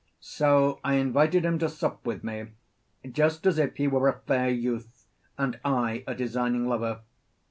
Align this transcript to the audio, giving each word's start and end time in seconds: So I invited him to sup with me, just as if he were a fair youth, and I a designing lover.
So 0.19 0.79
I 0.83 0.95
invited 0.95 1.45
him 1.45 1.59
to 1.59 1.69
sup 1.69 2.03
with 2.07 2.23
me, 2.23 2.47
just 3.11 3.45
as 3.45 3.59
if 3.59 3.75
he 3.75 3.87
were 3.87 4.07
a 4.07 4.17
fair 4.25 4.49
youth, 4.49 5.05
and 5.37 5.59
I 5.63 6.03
a 6.07 6.15
designing 6.15 6.67
lover. 6.67 7.01